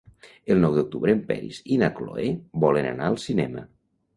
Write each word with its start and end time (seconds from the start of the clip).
El 0.53 0.61
nou 0.63 0.77
d'octubre 0.77 1.13
en 1.17 1.21
Peris 1.27 1.59
i 1.75 1.79
na 1.83 1.91
Cloè 1.99 2.27
volen 2.65 2.91
anar 2.95 3.11
al 3.13 3.19
cinema. 3.29 3.69